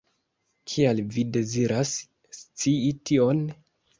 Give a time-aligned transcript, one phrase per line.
[0.71, 1.93] Kial vi deziras
[2.39, 3.45] scii tion?